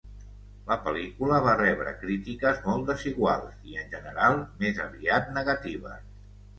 La 0.69 0.77
pel·lícula 0.87 1.41
va 1.49 1.53
rebre 1.59 1.93
crítiques 1.99 2.63
molt 2.65 2.89
desiguals, 2.89 3.55
i 3.71 3.79
en 3.85 3.95
general 3.95 4.45
més 4.67 4.85
aviat 4.91 5.35
negatives. 5.41 6.15